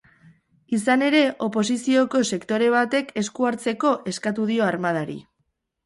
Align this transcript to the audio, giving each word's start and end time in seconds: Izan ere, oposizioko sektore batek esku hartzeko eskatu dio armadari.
Izan 0.77 1.03
ere, 1.07 1.19
oposizioko 1.49 2.23
sektore 2.31 2.73
batek 2.79 3.15
esku 3.25 3.49
hartzeko 3.53 3.95
eskatu 4.15 4.53
dio 4.55 4.69
armadari. 4.75 5.25